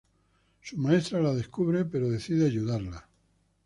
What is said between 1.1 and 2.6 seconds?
la descubre pero decide